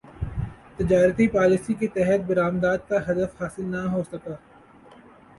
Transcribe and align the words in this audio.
تجارتی 0.77 1.27
پالیسی 1.27 1.73
کے 1.73 1.87
تحت 1.87 2.21
برامدات 2.27 2.87
کا 2.89 2.97
ہدف 3.07 3.41
حاصل 3.41 3.65
نہ 3.65 3.81
ہوسکا 3.91 4.35